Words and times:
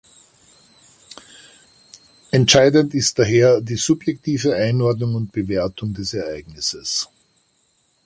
Entscheidend 2.31 2.95
ist 2.95 3.19
daher 3.19 3.61
die 3.61 3.75
subjektive 3.75 4.55
Einordnung 4.55 5.13
und 5.13 5.31
Bewertung 5.31 5.93
des 5.93 6.15
Ereignisses. 6.15 7.07